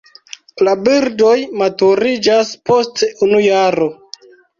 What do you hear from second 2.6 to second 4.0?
post unu jaro.